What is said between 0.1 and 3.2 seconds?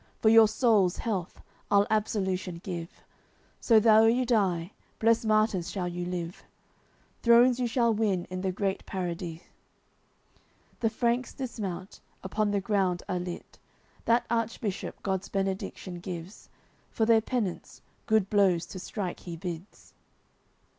For your souls' health, I'll absolution give